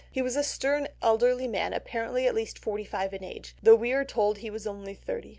[0.11, 3.91] He was a stern elderly man apparently at least forty five in age, though we
[3.93, 5.29] are told he was only thirty.